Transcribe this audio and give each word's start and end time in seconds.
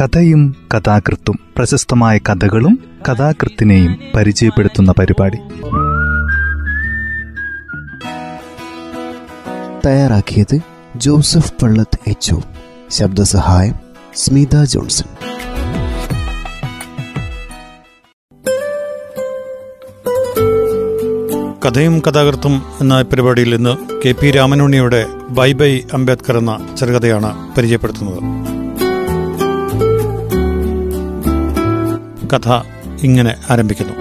കഥയും 0.00 0.56
കഥാകൃത്തും 0.74 1.38
പ്രശസ്തമായ 1.56 2.18
കഥകളും 2.18 2.78
കഥാകൃത്തിനെയും 3.08 3.96
പരിചയപ്പെടുത്തുന്ന 4.16 4.94
പരിപാടി. 4.98 5.36
തയ്യാറാക്കിയത് 9.86 10.60
ജോസഫ് 10.96 11.52
പള്ളത്ത് 11.62 11.98
എച്ച് 12.06 12.34
ശബ്ദസഹായം 12.90 13.74
സ്മിത 14.14 14.64
ജോൺസൺ. 14.64 15.04
കഥയും 21.66 22.00
കഥാകൃത്തും 22.00 22.62
എന്ന 22.80 23.02
പരിപാടിയിൽ 23.02 23.54
ഇന്ന് 23.54 23.76
കെ 24.04 24.12
പി 24.12 24.30
രാമനുണ്ണിയുടെ 24.30 25.06
ബൈ 25.30 25.52
ബൈ 25.52 25.80
അംബേദ്കർ 25.92 26.38
എന്ന 26.38 26.74
ചെറുകഥയാണ് 26.78 27.56
പരിചയപ്പെടുത്തുന്നത്. 27.56 28.57
കഥ 32.32 32.62
ഇങ്ങനെ 33.02 33.34
ആരംഭിക്കുന്നു. 33.50 33.94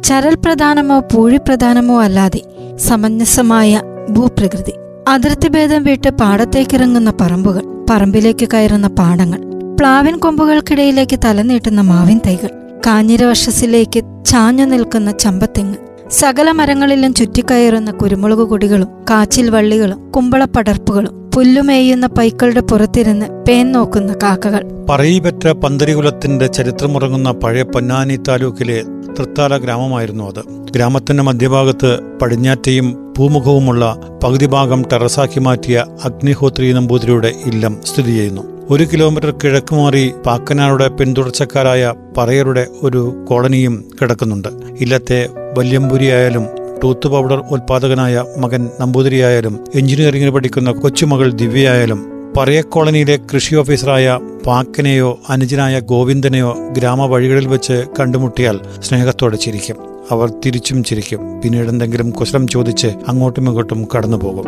ചരൽ 0.00 0.34
പ്രധാനമോ 0.34 1.00
പൂഴി 1.00 1.36
പ്രധാനമോ 1.36 2.02
അല്ലാതെ 2.02 2.40
സമഞ്ജസമായ 2.76 3.80
ഭൂപ്രകൃതി. 4.10 4.72
അതിർത്തി 5.08 5.48
ഭേദം 5.48 5.82
വിട്ട് 5.82 6.08
പാടത്തേക്കിറങ്ങുന്ന 6.08 7.12
പറമ്പുകൾ 7.20 7.86
പറമ്പിലേക്ക് 7.90 8.48
കയറുന്ന 8.54 8.88
പാടങ്ങൾ 8.88 9.40
പ്ലാവിൻ 9.80 10.18
കൊമ്പുകൾക്കിടയിലേക്ക് 10.18 11.18
തലനീട്ടുന്ന 11.24 11.80
മാവിൻ 11.80 12.20
തൈകൾ 12.26 12.50
കാഞ്ഞിരവശസിലേക്ക് 12.86 14.24
ചാഞ്ഞു 14.24 14.64
നിൽക്കുന്ന 14.64 15.10
ചമ്പത്തെങ്ങ് 15.10 15.76
സകല 16.10 16.50
മരങ്ങളിലും 16.50 17.14
ചുറ്റിക്കയറുന്ന 17.14 17.90
കുരുമുളക് 17.90 18.44
കൊടികളും 18.48 18.88
കാച്ചിൽ 19.10 19.50
വള്ളികളും 19.50 20.10
കുമ്പളപ്പടർപ്പുകളും 20.10 21.30
പുല്ലുമേയുന്ന 21.34 22.06
പൈക്കളുടെ 22.06 22.60
പുറത്തിരുന്ന് 22.60 23.26
പേൻ 23.48 23.72
നോക്കുന്ന 23.72 24.14
കാക്കകൾ 24.22 24.62
പറയിപെറ്റ 24.88 25.48
പന്തരികുലത്തിന്റെ 25.48 26.46
ചരിത്രമുറങ്ങുന്ന 26.46 27.30
പഴയ 27.30 27.62
പൊന്നാനി 27.62 28.16
താലൂക്കിലെ 28.28 28.84
തൃത്താല 29.18 29.56
ഗ്രാമമായിരുന്നു 29.56 30.24
അത്. 30.24 30.72
ഗ്രാമത്തിന്റെ 30.72 31.22
മധ്യഭാഗത്ത് 31.22 31.98
പടിഞ്ഞാറ്റയും 32.22 33.12
ഭൂമുഖവുമുള്ള 33.18 33.96
പകുതി 34.24 34.46
ഭാഗം 34.46 34.84
ടെറസാക്കി 34.92 35.40
മാറ്റിയ 35.40 35.84
അഗ്നിഹോത്രി 36.04 36.72
നമ്പൂതിരിയുടെ 36.72 37.32
ഇല്ലം 37.46 37.80
സ്ഥിതി 37.86 38.10
ചെയ്യുന്നു. 38.10 38.42
ഒരു 38.70 38.84
കിലോമീറ്റർ 38.84 39.30
കിഴക്ക് 39.30 39.74
മാറി 39.74 40.12
പാക്കനാരുടെ 40.26 40.88
പിന്തുടർച്ചക്കാരായ 40.88 41.94
പറയരുടെ 42.18 42.66
ഒരു 42.82 43.24
കോളനിയും 43.28 43.90
കിടക്കുന്നുണ്ട്. 44.02 44.48
ഇല്ലത്തെ 44.80 45.28
വല്യമ്പുരിയായാലും 45.58 46.46
ടൂത്ത് 46.84 47.08
പൗഡർ 47.08 47.42
ഉൽപാദകനായ 47.50 48.24
മകൻ 48.38 48.70
നമ്പൂതിരിയായാലും 48.80 49.64
എഞ്ചിനീയറിംഗിന് 49.74 50.30
പഠിക്കുന്ന 50.30 50.70
കൊച്ചുമകൾ 50.72 51.30
ദിവ്യയായാലും 51.30 52.10
പറയ 52.36 52.60
കോളനിയിലെ 52.60 53.18
കൃഷി 53.34 53.54
ഓഫീസറായ 53.54 54.18
പാക്കനെയോ 54.46 55.18
അനുജനായ 55.28 55.80
ഗോവിന്ദനെയോ 55.80 56.56
ഗ്രാമവഴികളിൽ 56.78 57.46
വെച്ച് 57.48 57.84
കണ്ടുമുട്ടിയാൽ 58.00 58.60
സ്നേഹത്തോടെ 58.82 59.36
ചിരിക്കും. 59.36 59.76
അവർ 60.10 60.32
തിരിച്ചും 60.46 60.84
ചിരിക്കും. 60.84 61.40
പിന്നീട് 61.40 61.68
എന്തെങ്കിലും 61.68 62.10
കുശലം 62.10 62.48
ചോദിച്ച് 62.48 62.86
അങ്ങോട്ടും 63.08 63.48
ഇങ്ങോട്ടും 63.48 63.88
കടന്നുപോകും. 63.96 64.44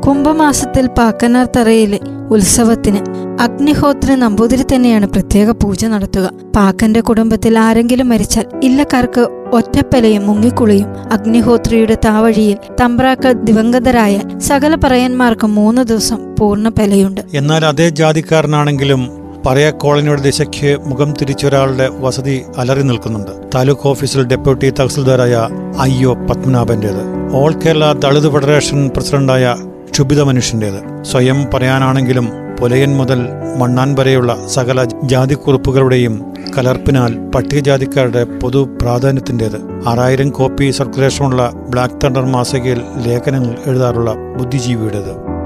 കുംഭമാസത്തിൽ 0.00 0.86
പാക്കനാർ 0.86 1.48
തറയിലെ 1.56 1.98
ഉത്സവത്തിന് 2.30 2.98
അഗ്നിഹോത്രി 3.40 4.14
നമ്പൂതിരി 4.14 4.62
തന്നെയാണ് 4.62 5.06
പ്രത്യേക 5.06 5.50
പൂജ 5.50 5.84
നടത്തുക. 5.84 6.30
പാക്കന്റെ 6.56 7.00
കുടുംബത്തിൽ 7.00 7.58
ആരെങ്കിലും 7.58 8.08
മരിച്ചാൽ 8.08 8.44
ഇല്ലക്കാർക്ക് 8.64 9.37
ഒറ്റപ്പലയും 9.52 10.26
മുങ്ങിക്കുളിയും 10.26 11.12
അഗ്നിഹോത്രിയുടെ 11.12 11.94
താവഴിയിൽ 12.04 12.56
തമ്പ്രാക്കൾ 12.80 13.32
ദിവംഗതരായാൽ 13.32 14.38
സകല 14.38 14.74
പറയന്മാർക്ക് 14.74 15.46
മൂന്ന് 15.46 15.82
ദിവസം 15.82 16.36
പൂർണ 16.40 16.68
പെലയുണ്ട്. 16.68 17.20
എന്നാൽ 17.34 17.64
അതേ 17.64 17.88
ജാതിക്കാരനാണെങ്കിലും 17.88 19.10
പറയ 19.46 19.70
കോളനിയുടെ 19.70 20.20
ദിശയ്ക്ക് 20.20 20.78
മുഖം 20.86 21.14
തിരിച്ചൊരാളുടെ 21.20 21.88
വസതി 21.92 22.42
അലറി 22.58 22.82
നിൽക്കുന്നുണ്ട്. 22.82 23.30
താലൂക്ക് 23.54 23.88
ഓഫീസിൽ 23.88 24.26
ഡെപ്യൂട്ടി 24.26 24.70
തഹസിൽദാരായ 24.70 25.48
അയ്യോ 25.80 26.14
പത്മനാഭന്റേത്. 26.14 27.32
ഓൾ 27.32 27.52
കേരള 27.52 27.92
ദളിത് 27.92 28.32
ഫെഡറേഷൻ 28.32 28.88
പ്രസിഡന്റായ 28.88 29.56
ക്ഷുഭിത 29.90 30.22
മനുഷ്യന്റേത്. 30.22 31.04
സ്വയം 31.04 31.46
പറയാനാണെങ്കിലും 31.54 32.28
പുലയൻ 32.60 32.96
മുതൽ 32.96 33.20
മണ്ണാൻ 33.58 33.94
വരെയുള്ള 33.98 34.46
സകല 34.46 34.84
ജാതിക്കുറിപ്പുകളുടെയും 34.84 36.14
കലർപ്പിനാൽ 36.58 37.12
പട്ടികജാതിക്കാരുടെ 37.34 38.24
പൊതു 38.24 38.60
പ്രാധാന്യത്തിന്റെത്. 38.82 39.58
ആറായിരം 39.88 40.30
കോപ്പി 40.30 40.70
സർക്കുലേഷനുള്ള 40.70 41.50
ബ്ലാക്ക് 41.70 42.00
തണ്ടർ 42.04 42.24
മാസികയിൽ 42.24 42.80
ലേഖനങ്ങൾ 43.06 43.54
എഴുതാറുള്ള 43.66 44.12
ബുദ്ധിജീവിയുടേത്. 44.38 45.37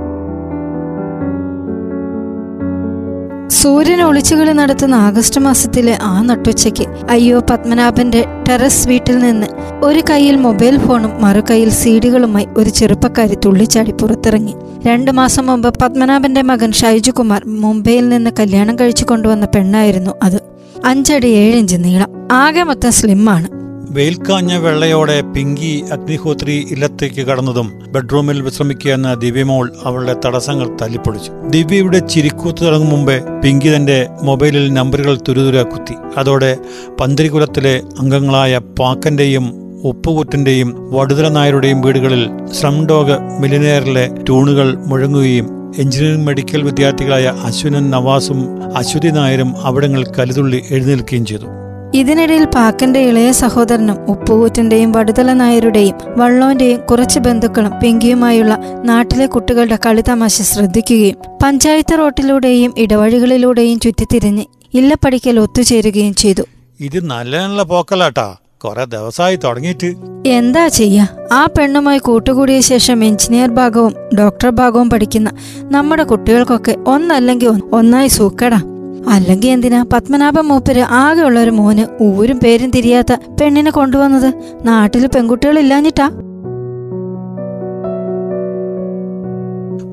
സൂര്യൻ 3.52 4.02
ഒളിച്ചുകളി 4.02 4.52
നടത്തുന്ന 4.52 4.94
ആഗസ്റ്റ് 4.94 5.40
മാസത്തിലെ 5.40 5.98
ആ 6.02 6.22
നട്ടുച്ചയ്ക്ക് 6.22 7.06
അയ്യോ 7.10 7.40
പത്മനാഭന്റെ 7.50 8.24
ടെറസ് 8.48 8.88
വീട്ടിൽ 8.88 9.18
നിന്ന് 9.18 9.46
ഒരു 9.84 10.02
കൈയിൽ 10.10 10.36
മൊബൈൽ 10.36 10.78
ഫോണും 10.78 11.22
മറു 11.22 11.42
കൈയിൽ 11.50 11.70
സീഡികളുമായി 11.70 12.48
ഒരു 12.56 12.70
ചെറുപ്പക്കാരി 12.70 13.34
തുള്ളിച്ചാടി 13.44 13.92
പുറത്തിറങ്ങി. 13.92 14.54
രണ്ടു 14.86 15.10
മാസം 15.10 15.46
മുമ്പ് 15.46 15.74
പത്മനാഭന്റെ 15.82 16.42
മകൻ 16.42 16.72
ഷൈജുകുമാർ 16.72 17.42
മുംബൈയിൽ 17.46 18.08
നിന്ന് 18.08 18.30
കല്യാണം 18.40 18.78
കഴിച്ചു 18.78 19.04
കൊണ്ടുവന്ന 19.04 19.46
പെണ്ണായിരുന്നു 19.46 20.10
അത്. 20.22 20.42
അഞ്ചടി 20.84 21.26
ഏഴിഞ്ച് 21.26 21.76
നീളം. 21.78 22.28
ആകെ 22.32 22.62
മൊത്തം 22.62 22.92
സ്ലിമ്മാണ് 22.92 23.61
വെയിൽക്കാഞ്ഞ 23.96 24.52
വെള്ളയോടെ 24.56 25.22
പിങ്കി 25.34 25.84
അഗ്നിഹോത്രി 25.94 26.54
ഇല്ലത്തേക്ക് 26.74 27.22
കടന്നതും 27.28 27.72
ബെഡ്റൂമിൽ 27.94 28.42
വിശ്രമിക്കുകയെന്ന 28.42 29.14
ദിവ്യമോൾ 29.14 29.72
അവളുടെ 29.84 30.14
തടസ്സങ്ങൾ 30.24 30.68
തല്ലിപ്പൊളിച്ചു. 30.80 31.30
ദിവ്യയുടെ 31.50 31.98
ചിരിക്കൂത്ത് 31.98 32.66
തുടങ്ങും 32.66 32.90
മുമ്പേ 32.90 33.16
പിങ്കി 33.44 33.76
തന്റെ 33.76 34.08
മൊബൈലിൽ 34.22 34.74
നമ്പറുകൾ 34.74 35.18
തുരുതുര 35.28 35.62
കുത്തി. 35.62 35.94
അതോടെ 36.16 36.58
പന്തിരികുലത്തിലെ 37.00 37.82
അംഗങ്ങളായ 38.00 38.60
പാക്കന്റെയും 38.80 39.46
ഉപ്പുകുറ്റന്റെയും 39.84 40.68
വടുതല 40.90 41.28
നായരുടെയും 41.28 41.80
വീടുകളിൽ 41.80 42.22
സ്ലം 42.52 42.86
ഡോഗ് 42.86 43.16
മിലിനെയറിലെ 43.40 44.04
ട്യൂണുകൾ 44.26 44.76
മുഴങ്ങുകയും 44.90 45.48
എഞ്ചിനീയറിംഗ് 45.78 46.26
മെഡിക്കൽ 46.26 46.62
വിദ്യാർത്ഥികളായ 46.62 47.26
അശ്വിനൻ 47.44 47.90
നവാസും 47.90 48.40
അശ്വതി 48.76 49.08
നായരും 49.08 49.54
അവിടങ്ങളിൽ 49.64 50.08
കലുതുള്ളി 50.18 50.62
എഴുന്നേൽക്കുകയും 50.70 51.26
ചെയ്തു. 51.26 51.48
ഇതിനിടയിൽ 51.94 52.44
പാക്കന്റെ 52.44 53.00
ഇളയ 53.00 53.32
സഹോദരനും 53.32 54.10
ഉപ്പുകൂറ്റന്റെയും 54.10 54.92
വടുതല 54.92 55.32
നായരുടെയും 55.32 55.94
വള്ളോന്റെയും 56.16 56.80
കുറച്ച് 56.80 57.20
ബന്ധുക്കളും 57.20 57.72
പിങ്കിയുമായുള്ള 57.82 58.58
നാട്ടിലെ 58.84 59.26
കുട്ടികളുടെ 59.26 59.78
കളിതമാശ 59.86 60.42
ശ്രദ്ധിക്കുകയും 60.42 61.16
പഞ്ചായത്ത് 61.42 61.98
റോട്ടിലൂടെയും 61.98 62.74
ഇടവഴികളിലൂടെയും 62.78 63.80
ചുറ്റിത്തിരിഞ്ഞ് 63.80 64.44
ഇല്ലപ്പടിക്കൽ 64.74 65.40
ഒത്തുചേരുകയും 65.40 66.14
ചെയ്തു. 66.14 66.42
ഇത് 66.80 67.04
നല്ല 67.04 67.38
നല്ല 67.38 67.62
പോക്കലാട്ടാ. 67.62 68.36
കൊറേ 68.58 68.84
ദിവസമായി 68.84 69.36
തുടങ്ങിയിട്ട്. 69.36 69.94
എന്താ 70.26 70.68
ചെയ്യാ? 70.68 71.08
ആ 71.32 71.46
പെണ്ണുമായി 71.46 71.98
കൂട്ടുകൂടിയ 71.98 72.60
ശേഷം 72.60 73.04
എഞ്ചിനീയർ 73.04 73.48
ഭാഗവും 73.48 73.94
ഡോക്ടർ 74.18 74.50
ഭാഗവും 74.50 74.90
പഠിക്കുന്ന 74.90 75.30
നമ്മുടെ 75.62 76.02
കുട്ടികൾക്കൊക്കെ 76.02 76.76
ഒന്നല്ലെങ്കിൽ 76.86 77.48
ഒന്നായി 77.72 78.08
സൂക്കടാ. 78.08 78.60
അല്ലെങ്കിൽ 79.08 79.50
എന്തിനാ 79.50 79.84
പത്മനാഭ 79.92 80.40
മൂപ്പര് 80.40 80.80
ആകെയുള്ള 80.80 81.40
ഒരു 81.40 81.50
മോന് 81.50 82.02
ഊരും 82.02 82.40
പേരും 82.40 82.70
തിരിയാത്ത 82.70 83.12
പെണ്ണിനെ 83.40 83.70
കൊണ്ടുവന്നത്? 83.70 84.34
നാട്ടിൽ 84.64 85.06
പെൺകുട്ടികളില്ലാഞ്ഞിട്ടാ? 85.06 86.10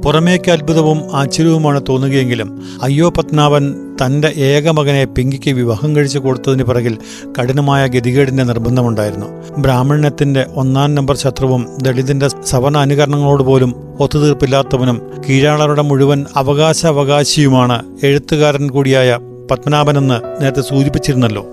പുറമേക്ക് 0.06 0.52
അത്ഭുതവും 0.52 1.16
ആശ്ചര്യവുമാണ് 1.16 1.82
തോന്നുകയെങ്കിലും 1.90 2.62
അയ്യോ 2.84 3.10
പത്മനാഭൻ 3.10 3.74
തന്റെ 3.74 4.28
ഏകമകനെ 4.28 5.06
പിങ്കിക്ക് 5.06 5.52
വിവാഹം 5.52 5.96
കഴിച്ചു 5.96 6.20
കൊടുത്തതിന് 6.20 6.64
പിറകിൽ 6.64 6.98
കഠിനമായ 7.40 7.88
ഗതികേടിന്റെ 7.88 8.44
നിർബന്ധമുണ്ടായിരുന്നു. 8.44 9.26
ബ്രാഹ്മണ്യത്തിന്റെ 9.58 10.46
ഒന്നാം 10.56 10.96
നമ്പർ 10.96 11.16
ശത്രുവും 11.16 11.78
ദളിതിന്റെ 11.84 12.30
സവർണ 12.46 12.78
അനുകരണങ്ങളോട് 12.78 13.44
പോലും 13.44 13.76
ഒത്തുതീർപ്പില്ലാത്തവനും 14.00 15.02
കീഴാളരുടെ 15.30 15.82
മുഴുവൻ 15.82 16.26
അവകാശ 16.36 16.86
അവകാശിയുമാണ് 16.86 17.84
എഴുത്തുകാരൻ 18.04 18.70
കൂടിയായ 18.70 19.20
പത്മനാഭനെന്ന് 19.52 20.44
നേരത്തെ 20.44 20.62
സൂചിപ്പിച്ചിരുന്നല്ലോ. 20.62 21.46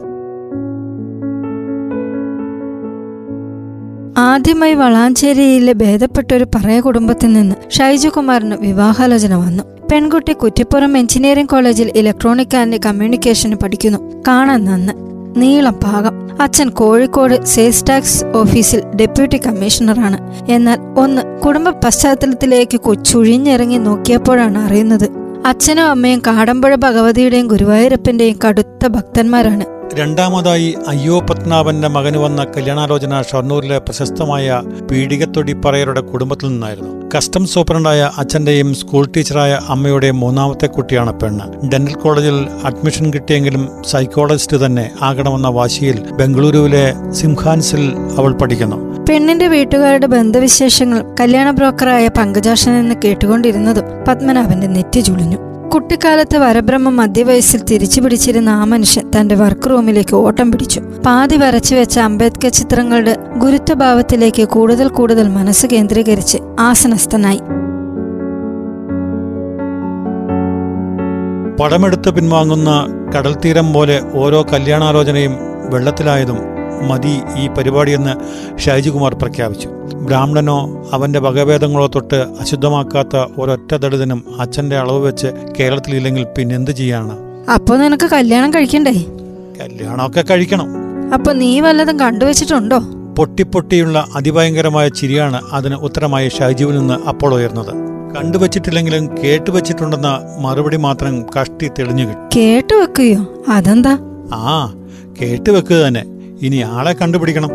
ആദ്യമായി 4.19 4.75
വളാഞ്ചേരിയിലെ 4.75 5.73
ഭേദപ്പെട്ട 5.73 6.35
ഒരു 6.35 6.45
പറയ 6.45 6.81
കുടുംബത്തിൽ 6.81 7.33
നിന്ന് 7.33 7.55
ഷൈജുകുമാറിന് 7.71 8.55
വിവാഹാലോചന 8.55 9.35
വന്നു. 9.35 9.63
പെൺകുട്ടി 9.93 10.33
കുറ്റിപ്പുറം 10.33 10.99
എഞ്ചിനീയറിംഗ് 10.99 11.49
കോളേജിൽ 11.49 11.93
ഇലക്ട്രോണിക് 11.97 12.57
ആൻഡ് 12.57 12.77
കമ്മ്യൂണിക്കേഷന് 12.87 13.55
പഠിക്കുന്നു. 13.55 14.23
കാണാൻ 14.29 14.65
നന്ന്. 14.65 14.93
നീളം 15.41 15.73
പാകം. 15.73 16.43
അച്ഛൻ 16.43 16.69
കോഴിക്കോട് 16.69 17.45
സെയിൽസ് 17.45 17.85
ടാക്സ് 17.89 18.25
ഓഫീസിൽ 18.25 18.83
ഡെപ്യൂട്ടി 18.97 19.41
കമ്മീഷണറാണ് 19.47 20.19
എന്നാൽ 20.51 20.79
ഒന്ന് 20.99 21.41
കുടുംബ 21.41 21.69
പശ്ചാത്തലത്തിലേക്ക് 21.69 22.81
കൊച്ചുഴിഞ്ഞിറങ്ങി 22.81 23.79
നോക്കിയപ്പോഴാണ് 23.79 24.59
അറിയുന്നത്. 24.59 25.11
അച്ഛനും 25.47 25.85
അമ്മയും 25.85 26.23
കാടമ്പുഴ 26.27 26.75
ഭഗവതിയുടെയും 26.75 27.47
ഗുരുവായൂരപ്പന്റെയും 27.47 28.39
കടുത്ത 28.49 28.87
ഭക്തന്മാരാണ്. 28.87 29.76
രണ്ടാമതായി 29.95 30.77
അയ്യോ 30.89 31.21
പത്മനാഭന്റെ 31.21 31.89
മകന് 31.89 32.17
വന്ന 32.17 32.45
കല്യാണാലോചന 32.45 33.23
ഷൊർണൂരിലെ 33.23 33.79
പ്രശസ്തമായ 33.79 34.63
പീഡികത്തൊടിപ്പറയരുടെ 34.91 36.01
കുടുംബത്തിൽ 36.01 36.49
നിന്നായിരുന്നു. 36.49 37.11
കസ്റ്റംസ് 37.15 37.55
സൂപ്രണ്ടായ 37.55 38.11
അച്ഛന്റെയും 38.19 38.75
സ്കൂൾ 38.75 39.09
ടീച്ചറായ 39.17 39.61
അമ്മയുടെയും 39.69 40.21
മൂന്നാമത്തെ 40.21 40.67
കുട്ടിയാണ് 40.67 41.21
പെണ്ണ്. 41.21 41.69
ഡെന്റൽ 41.69 41.93
കോളേജിൽ 41.93 42.47
അഡ്മിഷൻ 42.65 43.13
കിട്ടിയെങ്കിലും 43.13 43.69
സൈക്കോളജിസ്റ്റ് 43.91 44.67
തന്നെ 44.67 44.91
ആകണമെന്ന 45.03 45.49
വാശിയിൽ 45.49 46.01
ബംഗളൂരുവിലെ 46.01 46.95
സിംഹാൻസിൽ 47.13 47.93
അവൾ 48.19 48.33
പഠിക്കുന്നു. 48.33 49.05
പെണ്ണിന്റെ 49.09 49.49
വീട്ടുകാരുടെ 49.49 50.07
ബന്ധവിശേഷങ്ങൾ 50.07 51.05
കല്യാണ 51.21 51.51
ബ്രോക്കറായ 51.51 52.09
പങ്കജാഷൻ 52.09 52.73
എന്ന് 52.73 52.95
കേട്ടുകൊണ്ടിരുന്നതും 53.05 53.85
പത്മനാഭന്റെ 54.09 54.67
നെറ്റി 54.67 55.01
ചുളിഞ്ഞു. 55.01 55.46
കുട്ടിക്കാലത്ത് 55.75 56.37
വരബ്രഹ്മ 56.39 56.89
മധ്യവയസ്സിൽ 56.89 57.61
തിരിച്ചു 57.71 58.01
പിടിച്ചിരുന്ന 58.01 58.49
ആ 58.49 58.65
മനുഷ്യൻ 58.65 59.11
തന്റെ 59.11 59.35
വർക്ക് 59.35 59.71
റൂമിലേക്ക് 59.71 60.17
ഓട്ടം 60.17 60.53
പിടിച്ചു. 60.53 60.81
പാതി 61.07 61.37
വരച്ചു 61.37 61.75
വെച്ച 61.75 61.99
അംബേദ്കർ 61.99 62.51
ചിത്രങ്ങളുടെ 62.51 63.17
ഗുരുത്വഭാവത്തിലേക്ക് 63.37 64.49
കൂടുതൽ 64.49 64.89
കൂടുതൽ 64.89 65.29
മനസ്സ് 65.29 65.67
കേന്ദ്രീകരിച്ച് 65.67 66.39
ആസനസ്ഥനായി. 66.61 67.41
പടമെടുത്ത് 71.61 72.11
പിൻവാങ്ങുന്ന 72.11 72.71
കടൽത്തീരം 73.17 73.73
പോലെ 73.73 74.01
ഓരോ 74.15 74.47
കല്യാണാലോചനയും 74.53 75.35
വെള്ളത്തിലായതും 75.73 76.56
മതി 76.83 77.21
ഈ 77.39 77.49
പരിപാടിയെന്ന് 77.49 78.15
ഷൈജികുമാർ 78.59 79.15
പ്രഖ്യാപിച്ചു. 79.15 79.69
ബ്രാഹ്മണനോ 79.95 80.89
അവന്റെ 80.93 81.19
വകഭേദങ്ങളോ 81.19 81.87
തൊട്ട് 81.87 82.27
അശുദ്ധമാക്കാത്ത 82.41 83.17
ഒരൊറ്റ 83.17 83.75
ദളിതനും 83.75 84.25
അച്ഛന്റെ 84.41 84.77
അളവ് 84.77 84.99
വെച്ച് 84.99 85.27
കേരളത്തിലില്ലെങ്കിൽ 85.61 86.27
പിന്നെന്ത് 86.39 86.71
ചെയ്യാണ് 86.71 87.19
അപ്പൊ 87.55 87.77
നിനക്ക് 87.77 88.11
കല്യാണം 88.11 88.51
കഴിക്കണ്ടേ? 88.51 88.93
കല്യാണമൊക്കെ 89.61 90.25
കഴിക്കണം. 90.31 90.67
അപ്പൊ 91.15 91.33
നീ 91.33 91.61
വല്ലതും 91.61 92.01
കണ്ടുവച്ചിട്ടുണ്ടോ? 92.01 92.79
പൊട്ടിപ്പൊട്ടിയുള്ള 93.17 94.09
അതിഭയങ്കരമായ 94.15 94.89
ചിരിയാണ് 94.89 95.41
അതിന് 95.53 95.75
ഉത്തരമായി 95.75 96.29
ഷൈജുവിൽ 96.29 96.79
നിന്ന് 96.79 96.95
അപ്പോൾ 97.09 97.35
ഉയർന്നത്. 97.35 97.87
കണ്ടുവച്ചിട്ടില്ലെങ്കിലും 98.17 99.19
കേട്ടുവച്ചിട്ടുണ്ടെന്ന 99.25 100.21
മറുപടി 100.41 100.77
മാത്രം 100.77 101.23
കഷ്ടി 101.23 101.69
തെളിഞ്ഞു 101.69 102.05
കിട്ടി. 102.05 102.39
കേട്ടുവെക്കുകയോ? 102.39 103.45
അതെന്താ? 103.49 103.99
ആ 104.33 104.73
കേട്ടുവെക്കുക 105.21 105.77
തന്നെ. 105.77 106.03
ഇനി 106.43 106.57
ആളെ 106.57 106.93
കണ്ടുപിടിക്കണം. 106.93 107.51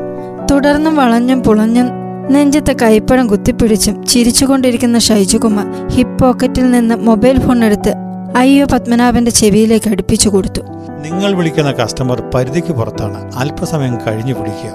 തുടർന്നും 0.52 0.96
വളഞ്ഞും 0.96 1.44
പുളഞ്ഞും 1.44 1.90
നെഞ്ചത്തെ 2.32 2.76
കൈപ്പഴം 2.82 3.28
കുത്തിപ്പിടിച്ചും 3.28 4.06
ചിരിച്ചുകൊണ്ടിരിക്കുന്ന 4.06 5.00
ഷൈജുകുമാർ 5.00 5.88
ഹിപ്പ് 5.88 6.24
പോക്കറ്റിൽ 6.24 6.72
നിന്ന് 6.72 6.96
മൊബൈൽ 6.96 7.40
ഫോൺ 7.40 7.64
എടുത്ത് 7.64 7.94
അയ്യോ 8.36 8.66
പത്മനാഭന്റെ 8.66 9.32
ചെവിയിലേക്ക് 9.32 9.90
അടുപ്പിച്ചു 9.90 10.30
കൊടുത്തു. 10.30 10.62
നിങ്ങൾ 11.02 11.36
വിളിക്കുന്ന 11.36 11.72
കസ്റ്റമർ 11.72 12.22
പരിധിക്ക് 12.36 12.74
പുറത്താണ്. 12.74 13.36
അല്പസമയം 13.36 13.98
കഴിഞ്ഞു 14.08 14.34
വിളിക്കുക 14.34 14.72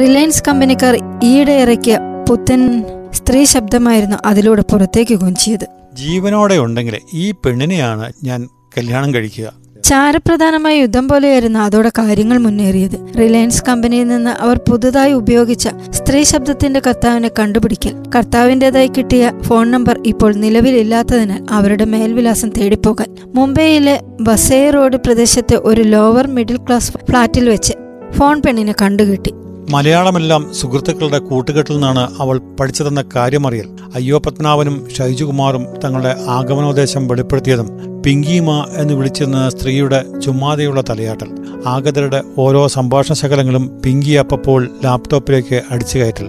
റിലയൻസ് 0.00 0.42
കമ്പനിക്കാർ 0.48 0.94
ഈയിടെ 1.24 1.52
ഇറക്കിയ 1.52 1.98
പുത്തൻ 2.28 2.84
സ്ത്രീ 3.12 3.44
ശബ്ദമായിരുന്നു 3.44 4.16
അതിലൂടെ 4.24 4.62
പുറത്തേക്ക് 4.62 5.14
കൊഞ്ചിയത്. 5.14 5.66
ജീവനോടെ 5.94 6.58
ഉണ്ടെങ്കിൽ 6.58 6.98
ഈ 7.14 7.34
പെണ്ണിനെയാണ് 7.44 8.12
ഞാൻ 8.24 8.48
കല്യാണം 8.78 9.14
കഴിക്കുക. 9.14 9.65
ചാരപ്രധാനമായ 9.88 10.76
യുദ്ധം 10.78 11.08
പോലെയായിരുന്നു 11.08 11.58
അതോടെ 11.58 11.90
കാര്യങ്ങൾ 11.98 12.38
മുന്നേറിയത്. 12.38 13.18
റിലയൻസ് 13.18 13.64
കമ്പനിയിൽ 13.68 14.08
നിന്ന് 14.08 14.30
അവർ 14.30 14.60
പുതുതായി 14.70 15.12
ഉപയോഗിച്ച 15.12 15.68
സ്ത്രീ 15.90 16.22
ശബ്ദത്തിന്റെ 16.22 16.80
കർത്താവിനെ 16.86 17.30
കണ്ടുപിടിക്കൽ. 17.38 17.94
കർത്താവിന്റേതായി 18.16 18.88
കിട്ടിയ 18.88 19.32
ഫോൺ 19.42 19.70
നമ്പർ 19.70 20.02
ഇപ്പോൾ 20.06 20.34
നിലവിലില്ലാത്തതിനാൽ 20.34 21.46
അവരുടെ 21.50 21.84
മേൽവിലാസം 21.84 22.48
തേടിപ്പോകാൻ. 22.48 23.16
മുംബൈയിലെ 23.34 24.00
ബസേ 24.20 24.70
റോഡ് 24.70 24.96
പ്രദേശത്തെ 24.96 25.56
ഒരു 25.56 25.82
ലോവർ 25.82 26.26
മിഡിൽ 26.26 26.56
ക്ലാസ് 26.56 26.92
ഫ്ളാറ്റിൽ 26.92 27.48
വെച്ച് 27.48 27.72
ഫോൺ 28.12 28.42
പെണ്ണിനെ 28.46 28.74
കണ്ടുകിട്ടി. 28.82 29.32
മലയാളമെല്ലാം 29.70 30.54
സുഹൃത്തുക്കളുടെ 30.54 31.18
കൂട്ടുകെട്ടിൽ 31.18 31.74
നിന്നാണ് 31.74 32.10
അവൾ 32.20 32.40
പഠിച്ചതെന്ന 32.60 33.04
കാര്യമറിയൽ. 33.16 33.68
അയ്യോ 33.94 34.18
പത്മനാഭനും 34.18 34.88
ഷൈജുകുമാറും 34.96 35.66
തങ്ങളുടെ 35.84 36.16
ആഗമനോദ്ദേശം 36.28 37.08
വെളിപ്പെടുത്തിയതും 37.08 37.68
പിങ്കിമ 38.04 38.66
എന്ന് 38.76 38.94
വിളിച്ചിരുന്ന 38.94 39.48
സ്ത്രീയുടെ 39.48 40.20
ചുമ്മാതെയുള്ള 40.24 40.84
തലയാട്ടൽ. 40.90 41.30
ആഗതരുടെ 41.66 42.22
ഓരോ 42.38 42.66
സംഭാഷണ 42.66 43.14
ശകലങ്ങളും 43.14 43.80
പിങ്കി 43.84 44.10
അപ്പപ്പോൾ 44.10 44.68
ലാപ്ടോപ്പിലേക്ക് 44.84 45.62
അടിച്ചു 45.70 45.98
കയറ്റൽ. 45.98 46.28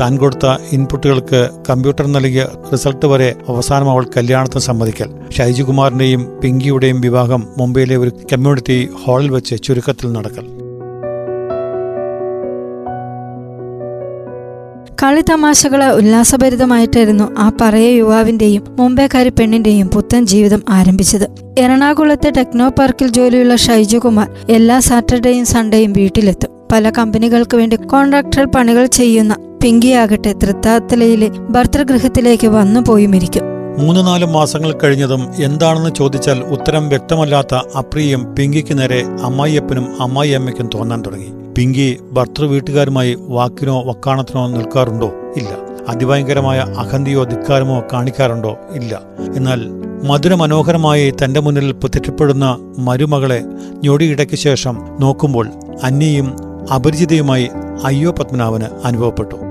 താൻ 0.00 0.16
കൊടുത്ത 0.16 0.46
ഇൻപുട്ടുകൾക്ക് 0.72 1.50
കമ്പ്യൂട്ടർ 1.70 2.06
നൽകിയ 2.06 2.46
റിസൾട്ട് 2.72 3.06
വരെ 3.06 3.34
അവസാനം 3.48 3.90
അവൾ 3.90 4.06
കല്യാണത്തിന് 4.16 4.60
സമ്മതിക്കൽ. 4.60 5.10
ഷൈജുകുമാറിന്റെയും 5.38 6.40
പിങ്കിയുടെയും 6.44 7.00
വിവാഹം 7.00 7.48
മുംബൈയിലെ 7.58 7.96
ഒരു 7.96 8.10
കമ്മ്യൂണിറ്റി 8.32 8.88
ഹാളിൽ 9.06 9.30
വെച്ച് 9.30 9.62
ചുരുക്കത്തിൽ 9.64 10.12
നടക്കൽ. 10.12 10.67
കളിതമാശകളെ 15.02 15.88
ഉല്ലാസഭരിതമായിട്ടായിരുന്നു 15.90 17.36
ആ 17.38 17.52
പറയ 17.60 17.88
യുവാവിന്റെയും 17.88 18.62
മുംബൈക്കാരി 18.78 19.28
പെണ്ണിന്റെയും 19.28 19.88
പുത്തൻ 19.88 20.26
ജീവിതം 20.26 20.62
ആരംഭിച്ചത്. 20.68 21.26
എറണാകുളത്തെ 21.58 22.30
ടെക്നോ 22.30 22.68
പാർക്കിൽ 22.68 23.08
ജോലിയുള്ള 23.08 23.56
ഷൈജുകുമാർ 23.56 24.28
എല്ലാ 24.48 24.78
സാറ്റർഡേയും 24.78 25.46
സൺഡേയും 25.46 25.92
വീട്ടിലെത്തും. 25.92 26.50
പല 26.72 26.90
കമ്പനികൾക്ക് 26.90 27.56
വേണ്ടി 27.56 27.76
കോൺട്രാക്ടർ 27.76 28.44
പണികൾ 28.44 28.86
ചെയ്യുന്ന 28.86 29.36
പിങ്കിയാകട്ടെ 29.64 30.32
തൃത്താത്തലയിലെ 30.32 31.28
ഭർത്തൃഗൃഹത്തിലേക്ക് 31.50 32.46
വന്നു 32.46 32.80
പോയി 32.80 33.06
മരിക്കും 33.06 33.46
മൂന്ന് 33.78 34.06
നാല് 34.06 34.24
മാസങ്ങൾ 34.24 34.70
കഴിഞ്ഞതും 34.84 35.22
എന്താണെന്ന് 35.44 35.90
ചോദിച്ചാൽ 35.94 36.38
ഉത്തരം 36.40 36.88
വ്യക്തമല്ലാത്ത 36.88 37.54
അപ്രിയം 37.78 38.34
പിങ്കിക്ക് 38.34 38.78
നേരെ 38.78 39.02
അമ്മായിയപ്പനും 39.24 40.02
അമ്മായിയമ്മയ്ക്കും 40.02 40.70
തോന്നാൻ 40.74 41.02
തുടങ്ങി. 41.06 41.47
പിങ്കി 41.58 41.98
ഭർത്തൃവീട്ടുകാരുമായി 42.12 43.16
വാക്കിനോ 43.20 43.82
വക്കാണത്തിനോ 43.82 44.48
നിൽക്കാറുണ്ടോ? 44.48 45.12
ഇല്ല. 45.36 45.48
അതിഭയങ്കരമായ 45.88 46.58
അഹന്തിയോ 46.58 47.24
ധിക്കാരമോ 47.24 47.82
കാണിക്കാറുണ്ടോ? 47.92 48.56
ഇല്ല. 48.72 49.00
എന്നാൽ 49.36 49.68
മധുരമനോഹരമായി 50.06 51.14
തന്റെ 51.24 51.40
മുന്നിൽ 51.40 51.72
പ്രത്യക്ഷപ്പെടുന്ന 51.72 52.74
മരുമകളെ 52.78 53.42
ഞൊടിയിടയ്ക്ക് 53.84 54.34
ശേഷം 54.34 54.78
നോക്കുമ്പോൾ 55.00 55.48
അന്യയും 55.82 56.36
അപരിചിതയുമായി 56.74 57.50
അയ്യോ 57.84 58.12
പത്മനാഭന് 58.12 58.64
അനുഭവപ്പെട്ടു. 58.84 59.47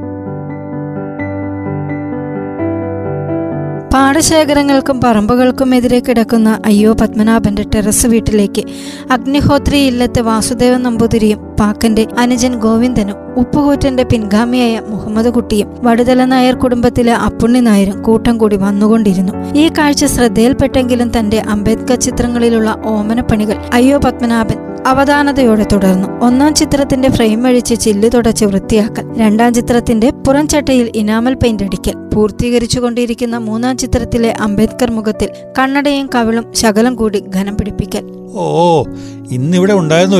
പാടശേഖരങ്ങൾക്കും 3.97 4.97
പറമ്പുകൾക്കും 5.01 5.75
എതിരെ 5.75 5.99
കിടക്കുന്ന 5.99 6.59
അയ്യോ 6.65 6.93
പത്മനാഭന്റെ 6.93 7.63
ടെറസ് 7.75 8.07
വീട്ടിലേക്ക് 8.07 8.63
അഗ്നിഹോത്രി 9.11 9.77
ഇല്ലത്തെ 9.87 10.21
വാസുദേവൻ 10.21 10.81
നമ്പൂതിരിയും 10.81 11.39
പാക്കന്റെ 11.59 12.07
അനുജൻ 12.17 12.55
ഗോവിന്ദനും 12.55 13.17
ഉപ്പുകൂറ്റന്റെ 13.37 14.03
പിൻഗാമിയായ 14.03 14.81
മുഹമ്മദ് 14.89 15.29
കുട്ടിയും 15.29 15.69
വടുതല 15.83 16.25
നായർ 16.25 16.55
കുടുംബത്തിലെ 16.55 17.13
അപ്പുണ്ണി 17.27 17.59
നായരും 17.59 17.97
കൂട്ടം 18.01 18.37
കൂടി 18.37 18.55
വന്നുകൊണ്ടിരുന്നു. 18.55 19.33
ഈ 19.55 19.69
കാഴ്ച 19.77 20.05
ശ്രദ്ധയിൽപ്പെട്ടെങ്കിലും 20.05 21.11
തന്റെ 21.17 21.39
അംബേദ്കർ 21.49 21.95
ചിത്രങ്ങളിലുള്ള 21.95 22.77
ഓമനപ്പണികൾ 22.85 23.57
അയ്യോ 23.73 23.97
പത്മനാഭൻ 23.97 24.66
അവധാനതയോടെ 24.87 25.65
തുടർന്നു. 25.71 26.07
ഒന്നാം 26.25 26.53
ചിത്രത്തിന്റെ 26.53 27.09
ഫ്രെയിം 27.09 27.47
അഴിച്ച് 27.47 27.75
ചില്ല് 27.75 28.09
തുടച്ച് 28.13 28.45
വൃത്തിയാക്കൽ 28.45 29.05
രണ്ടാം 29.17 29.53
ചിത്രത്തിന്റെ 29.53 30.09
പുറംചട്ടയിൽ 30.09 30.91
ഇനാമൽ 30.95 31.33
പെയിന്റ് 31.33 31.63
അടിക്കൽ 31.63 31.95
പൂർത്തീകരിച്ചുകൊണ്ടിരിക്കുന്ന 32.13 33.37
മൂന്നാം 33.37 33.77
ചിത്രത്തിലെ 33.77 34.31
അംബേദ്കർ 34.41 34.91
മുഖത്തിൽ 34.91 35.29
കണ്ണടയും 35.59 36.09
കവിളും 36.15 36.45
ശകലം 36.55 36.95
കൂടി 36.95 37.23
ഘനം 37.35 37.57
പിടിപ്പിക്കൽ. 37.57 38.05
ഓ 38.33 38.83
ഇന്നിവിടെ 39.31 39.73
ഉണ്ടായിരുന്നു 39.73 40.17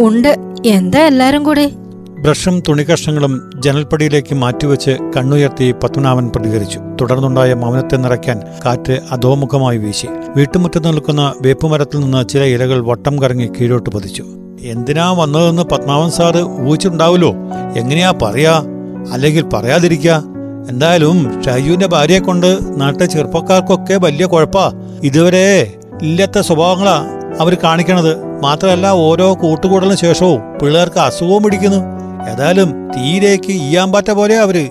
ഉണ്ട്. 0.00 0.32
എന്താ 0.66 1.00
എല്ലാരും 1.06 1.42
കൂടെ? 1.44 1.70
ബ്രഷും 2.22 2.62
തുണികഷ്ണങ്ങളും 2.68 3.50
ജനൽപ്പടിയിലേക്ക് 3.56 4.34
മാറ്റിവെച്ച് 4.34 4.90
കണ്ണുയർത്തി 5.16 5.74
പത്മനാഭൻ 5.82 6.28
പ്രതികരിച്ചു. 6.28 6.80
തുടർന്നുണ്ടായ 7.00 7.54
മൗനത്തെ 7.54 7.96
നിറയ്ക്കാൻ 7.96 8.40
കാറ്റ് 8.66 9.00
അധോമുഖമായി 9.10 9.78
വീശി. 9.78 10.06
വീട്ടുമുറ്റത്ത് 10.36 10.86
നിൽക്കുന്ന 10.86 11.34
വേപ്പുമരത്തിൽ 11.42 12.00
നിന്ന് 12.00 12.28
ചില 12.28 12.42
ഇലകൾ 12.42 12.86
വട്ടം 12.86 13.22
കറങ്ങി 13.22 13.46
കീഴോട്ട് 13.46 13.90
പതിച്ചു. 13.90 14.24
എന്തിനാ 14.62 15.12
വന്നതെന്ന് 15.12 15.62
പത്മാവൻ 15.62 16.10
സാറ് 16.10 16.42
ഊഹിച്ചിട്ടുണ്ടാവുമല്ലോ 16.68 17.32
എങ്ങനെയാ 17.76 18.12
പറയാ? 18.22 18.62
അല്ലെങ്കിൽ 19.12 19.44
പറയാതിരിക്ക? 19.52 20.10
എന്തായാലും 20.68 21.42
ഷൈജുവിന്റെ 21.46 21.86
ഭാര്യയെ 21.86 22.18
കൊണ്ട് 22.18 22.58
നാട്ടിലെ 22.80 23.06
ചെറുപ്പക്കാർക്കൊക്കെ 23.06 23.94
വലിയ 23.94 24.26
കുഴപ്പാ. 24.26 24.72
ഇതുവരെ 25.02 25.72
ഇല്ലാത്ത 26.02 26.38
സ്വഭാവങ്ങളാ 26.40 27.04
അവർ 27.40 27.56
കാണിക്കണത്. 27.64 28.42
മാത്രമല്ല 28.42 28.86
ഓരോ 28.86 29.34
കൂട്ടുകൂടലിന് 29.34 29.96
ശേഷവും 29.96 30.40
പിള്ളേർക്ക് 30.62 30.98
അസുഖവും 30.98 31.42
പിടിക്കുന്നു. 31.42 32.01
ഏതായാലും 32.30 32.88
തീരേക്ക് 32.96 33.52
ഈയാമ്പാറ്റ 33.52 34.10
പോലെ 34.10 34.38
അവർ. 34.38 34.70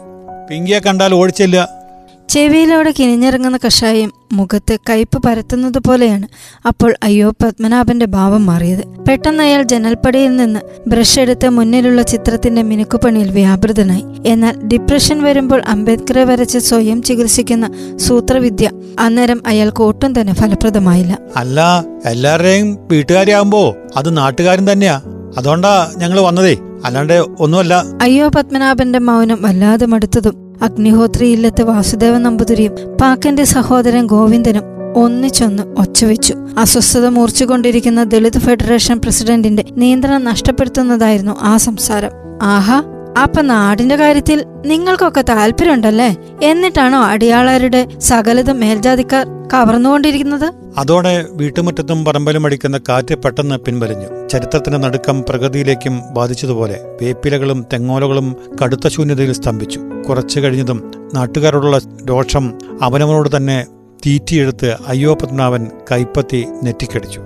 പിങ്കിയെ 0.50 0.80
കണ്ടാൽ 0.80 1.14
ഓടിച്ചില്ല 1.14 1.82
ചെവിയിലൂടെ 2.30 2.94
കിനിഞ്ഞിറങ്ങുന്ന 3.00 3.60
കഷായം 3.66 4.14
മുഖത്ത് 4.34 4.78
കയ്പ് 4.90 5.18
പരത്തുന്നത് 5.26 5.80
പോലെയാണ് 5.80 6.28
അപ്പോൾ 6.68 6.96
അയ്യോ 7.04 7.30
പത്മനാഭന്റെ 7.30 8.06
ഭാവം 8.06 8.46
മാറിയത്. 8.46 8.84
പെട്ടെന്ന് 9.10 9.44
അയാൾ 9.44 9.62
ജനൽപ്പടിയിൽ 9.64 10.36
നിന്ന് 10.36 10.60
ബ്രഷ് 10.90 11.20
എടുത്ത് 11.20 11.50
മുന്നിലുള്ള 11.50 12.02
ചിത്രത്തിന്റെ 12.02 12.62
മിനുക്കുപണിയിൽ 12.62 13.32
വ്യാപൃതനായി. 13.32 14.04
എന്നാൽ 14.26 14.58
ഡിപ്രഷൻ 14.68 15.24
വരുമ്പോൾ 15.24 15.62
അംബേദ്കറെ 15.68 16.24
വരച്ച് 16.24 16.58
സ്വയം 16.58 17.04
ചികിത്സിക്കുന്ന 17.04 17.98
സൂത്രവിദ്യ 17.98 18.70
അന്നേരം 19.00 19.44
അയാൾക്ക് 19.48 19.84
ഒട്ടും 19.84 20.22
തന്നെ 20.22 20.34
ഫലപ്രദമായില്ല. 20.34 21.18
അല്ല 21.36 21.86
എല്ലാവരുടെയും 22.06 22.78
വീട്ടുകാരിയാകുമ്പോ 22.92 23.76
അത് 23.98 24.18
നാട്ടുകാരും 24.18 24.72
തന്നെയാ. 24.72 25.02
അതുകൊണ്ടാ 25.38 25.94
ഞങ്ങൾ 25.98 26.20
വന്നതേ. 26.20 26.58
അല്ലാണ്ട് 26.86 27.26
ഒന്നുമല്ല. 27.40 27.84
അയ്യോ 28.02 28.30
പത്മനാഭന്റെ 28.30 29.00
മൗനം 29.00 29.38
വല്ലാതെ 29.42 29.86
മടുത്തതും 29.86 30.58
അഗ്നിഹോത്രി 30.62 31.32
ഇല്ലത്തെ 31.32 31.64
വാസുദേവൻ 31.64 32.24
നമ്പൂതിരിയും 32.24 32.72
പാക്കന്റെ 33.02 33.44
സഹോദരൻ 33.44 34.06
ഗോവിന്ദനും 34.06 34.64
ഒന്നിച്ചൊന്ന് 34.96 35.64
ഒച്ചവെച്ചു. 35.78 36.36
അസ്വസ്ഥത 36.58 37.08
മൂർച്ചുകൊണ്ടിരിക്കുന്ന 37.08 38.04
ദളിത് 38.04 38.40
ഫെഡറേഷൻ 38.40 38.98
പ്രസിഡന്റിന്റെ 38.98 39.66
നിയന്ത്രണം 39.78 40.24
നഷ്ടപ്പെടുത്തുന്നതായിരുന്നു 40.24 41.40
ആ 41.42 41.58
സംസാരം. 41.58 42.12
ആഹാ 42.42 42.84
അപ്പൊ 43.18 43.42
നാടിന്റെ 43.42 43.96
കാര്യത്തിൽ 43.96 44.46
നിങ്ങൾക്കൊക്കെ 44.66 45.22
താല്പര്യമുണ്ടല്ലേ? 45.22 46.16
എന്നിട്ടാണോ 46.44 47.04
അടിയാളരുടെ 47.04 47.88
സകലതും 48.00 48.60
മേൽജാതിക്കാർ 48.60 49.26
കവർന്നുകൊണ്ടിരിക്കുന്നത്? 49.54 50.54
അതോടെ 50.78 51.26
വീട്ടുമുറ്റത്തും 51.32 52.06
പറമ്പലും 52.06 52.46
അടിക്കുന്ന 52.46 52.80
കാറ്റ് 52.90 53.16
പെട്ടെന്ന് 53.16 53.56
പിൻവലിഞ്ഞു. 53.56 54.28
ചരിത്രത്തിന്റെ 54.28 54.80
നടുക്കം 54.80 55.24
പ്രകൃതിയിലേക്കും 55.30 56.02
ബാധിച്ചതുപോലെ 56.14 56.80
വേപ്പിലകളും 57.02 57.66
തെങ്ങോലകളും 57.74 58.36
കടുത്ത 58.64 58.88
ശൂന്യതയിൽ 58.88 59.32
സ്തംഭിച്ചു. 59.32 59.82
കുറച്ചു 60.10 60.40
കഴിഞ്ഞതും 60.40 60.92
നാട്ടുകാരോടുള്ള 61.14 61.80
രോഷം 62.10 62.54
അവനവനോട് 62.82 63.38
തന്നെ 63.38 63.66
തീറ്റിയെടുത്ത് 64.06 64.78
അയ്യോ 64.88 65.14
പത്മനാഭൻ 65.14 65.68
കൈപ്പത്തി 65.92 66.46
നെറ്റിക്കടിച്ചു. 66.64 67.22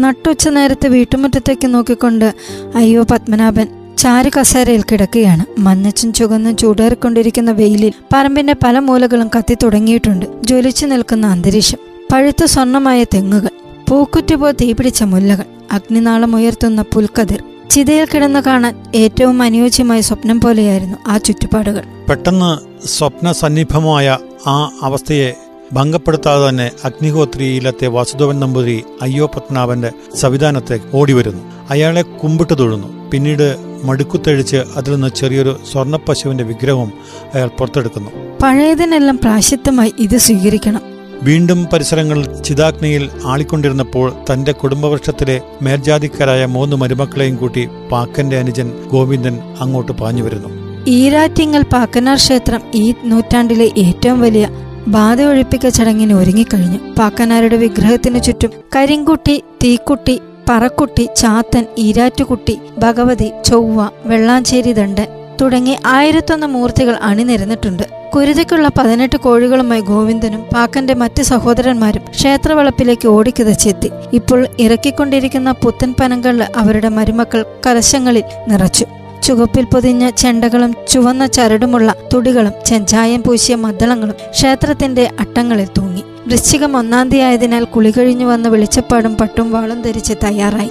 നട്ടുച്ച 0.00 0.48
നേരത്തെ 0.48 0.88
വീട്ടുമുറ്റത്തേക്ക് 0.88 1.66
നോക്കിക്കൊണ്ട് 1.66 2.34
അയ്യോ 2.74 3.02
പത്മനാഭൻ 3.02 3.68
ചാരു 3.98 4.30
കസേരയിൽ 4.40 4.82
കിടക്കുകയാണ്. 4.82 5.60
മഞ്ഞച്ചും 5.60 6.12
ചുവന്നും 6.12 6.56
ചൂടേറിക്കൊണ്ടിരിക്കുന്ന 6.56 7.50
വെയിലിൽ 7.50 7.92
പറമ്പിന്റെ 8.12 8.54
പല 8.64 8.78
മൂലകളും 8.78 9.30
കത്തി 9.38 9.56
തുടങ്ങിയിട്ടുണ്ട്. 9.62 10.26
ജ്വലിച്ചു 10.42 10.86
നിൽക്കുന്ന 10.86 11.26
അന്തരീക്ഷം 11.26 11.78
പഴുത്ത 12.12 12.44
സ്വർണമായ 12.44 13.04
തെങ്ങുകൾ 13.04 13.50
പൂക്കുറ്റുപോ 13.88 14.50
തീപിടിച്ച 14.50 15.02
മുല്ലകൾ 15.02 15.44
അഗ്നിനാളം 15.72 16.36
ഉയർത്തുന്ന 16.36 16.82
പുൽക്കതിർ. 16.82 17.42
ചിതയിൽ 17.70 18.08
കിടന്ന് 18.14 18.40
കാണാൻ 18.40 18.74
ഏറ്റവും 18.94 19.42
അനുയോജ്യമായ 19.42 20.00
സ്വപ്നം 20.00 20.40
പോലെയായിരുന്നു 20.40 20.98
ആ 21.06 21.18
ചുറ്റുപാടുകൾ. 21.18 21.84
പെട്ടെന്ന് 22.08 22.50
സ്വപ്ന 22.86 23.32
സന്നിഭമായ 23.32 24.18
ആ 24.46 24.70
അവസ്ഥയെ 24.82 25.32
ഭംഗപ്പെടുത്താതെ 25.72 26.48
തന്നെ 26.48 26.70
അഗ്നിഹോത്രിയിലത്തെ 26.84 27.86
വാസുദേവൻ 27.86 28.40
നമ്പൂതിരി 28.40 28.84
അയ്യോ 29.02 29.26
പത്മനാഭന്റെ 29.26 29.92
സംവിധാനത്തെ 30.14 30.80
ഓടിവരുന്നു. 30.94 31.42
അയാളെ 31.70 32.02
കുമ്പിട്ട് 32.02 32.58
തൊഴുന്നു. 32.58 33.10
പിന്നീട് 33.10 33.56
മടുക്കുത്തഴിച്ച് 33.84 34.56
അതിൽ 34.76 34.92
നിന്ന് 34.92 35.10
ചെറിയൊരു 35.16 35.60
സ്വർണപ്പശുവിന്റെ 35.72 36.44
വിഗ്രഹവും 36.44 36.92
അയാൾ 37.34 37.50
പുറത്തെടുക്കുന്നു. 37.58 38.10
പഴയതിനെല്ലാം 38.42 39.18
പ്രാശിത്തമായി 39.18 39.94
ഇത് 39.98 40.16
സ്വീകരിക്കണം. 40.16 40.80
വീണ്ടും 41.22 41.66
പരിസരങ്ങളിൽ 41.72 42.42
ചിതാഗ്നിയിൽ 42.42 43.10
ആളിക്കൊണ്ടിരുന്നപ്പോൾ 43.26 44.12
തന്റെ 44.32 44.52
കുടുംബവൃക്ഷത്തിലെ 44.52 45.40
മേൽജാതിക്കാരായ 45.62 46.46
മൂന്ന് 46.46 46.76
മരുമക്കളെയും 46.76 47.36
കൂട്ടി 47.36 47.68
പാക്കന്റെ 47.92 48.38
അനുജൻ 48.38 48.72
ഗോവിന്ദൻ 48.86 49.38
അങ്ങോട്ട് 49.60 49.92
പാഞ്ഞു 49.92 50.22
വരുന്നു. 50.22 50.48
ഈരാറ്റിങ്ങൽ 50.88 51.62
പാക്കനാർ 51.62 52.16
ക്ഷേത്രം 52.16 52.60
ഈ 52.74 52.94
നൂറ്റാണ്ടിലെ 53.04 53.72
ഏറ്റവും 53.78 54.20
വലിയ 54.20 54.48
ബാധ 54.88 55.22
ഒഴിപ്പിക്ക 55.22 55.68
ചടങ്ങിന് 55.68 56.12
ഒരുങ്ങിക്കഴിഞ്ഞു. 56.12 56.78
പാക്കനാരുടെ 56.98 57.56
വിഗ്രഹത്തിനു 57.56 58.18
ചുറ്റും 58.18 58.50
കരിങ്കുട്ടി 58.76 59.42
തീക്കുട്ടി 59.64 60.20
പറക്കുട്ടി 60.50 61.08
ചാത്തൻ 61.16 61.66
ഈരാറ്റുകുട്ടി 61.78 62.60
ഭഗവതി 62.78 63.32
ചൊവ്വ 63.44 63.90
വെള്ളാഞ്ചേരി 64.04 64.72
ദണ്ഡൻ 64.72 65.06
തുടങ്ങി 65.40 65.76
ആയിരത്തൊന്ന് 65.86 66.46
മൂർത്തികൾ 66.46 66.94
അണിനിരന്നിട്ടുണ്ട്. 66.94 67.82
കുരുതിക്കുള്ള 68.14 68.68
പതിനെട്ട് 68.78 69.16
കോഴികളുമായി 69.16 69.80
ഗോവിന്ദനും 69.80 70.40
പാക്കന്റെ 70.54 70.94
മറ്റ് 70.94 71.22
സഹോദരന്മാരും 71.22 72.02
ക്ഷേത്രവളപ്പിലേക്ക് 72.10 73.08
ഓടിക്കുതച്ചെത്തി. 73.08 73.90
ഇപ്പോൾ 74.12 74.48
ഇറക്കിക്കൊണ്ടിരിക്കുന്ന 74.58 75.52
പുത്തൻ 75.52 75.94
പനങ്ങളിൽ 76.00 76.44
അവരുടെ 76.56 76.88
മരുമക്കൾ 76.88 77.44
കലശങ്ങളിൽ 77.66 78.22
നിറച്ചു. 78.48 78.86
ചുവപ്പിൽ 79.26 79.64
പൊതിഞ്ഞ 79.64 80.10
ചെണ്ടകളും 80.10 80.74
ചുവന്ന 80.88 81.26
ചരടുമുള്ള 81.26 81.94
തുടികളും 82.14 82.52
ചെഞ്ചായം 82.66 83.22
പൂശിയ 83.22 83.54
മദ്ദളങ്ങളും 83.54 84.14
ക്ഷേത്രത്തിന്റെ 84.30 85.10
അട്ടങ്ങളിൽ 85.20 85.68
തൂങ്ങി. 85.78 86.02
വൃശ്ചികം 86.26 86.76
ഒന്നാം 86.76 87.08
തീയതി 87.08 87.24
ആയതിനാൽ 87.24 87.64
കുളി 87.64 87.90
കഴിഞ്ഞു 87.90 88.24
വന്ന 88.24 88.48
വെളിച്ചപ്പാടും 88.48 89.14
പട്ടും 89.14 89.50
വാളും 89.50 89.82
ധരിച്ച് 89.82 90.14
തയ്യാറായി. 90.24 90.70